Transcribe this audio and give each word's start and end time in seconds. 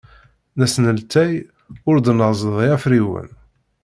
Nesneltay 0.59 1.33
ur 1.89 1.97
d-neẓḍi 1.99 2.67
afriwen. 2.75 3.27